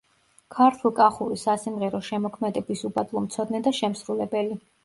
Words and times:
ქართლ-კახური 0.53 1.37
სასიმღერო 1.41 2.01
შემოქმედების 2.09 2.83
უბადლო 2.91 3.25
მცოდნე 3.29 3.63
და 3.69 3.79
შემსრულებელი. 3.83 4.63